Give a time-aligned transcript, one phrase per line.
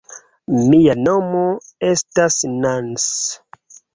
[0.69, 1.43] Mia nomo
[1.91, 3.07] estas Nans.